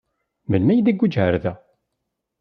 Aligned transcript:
Melmi 0.49 0.71
ay 0.73 0.81
d-iguǧǧ 0.85 1.13
ɣer 1.19 1.35
da? 1.43 1.53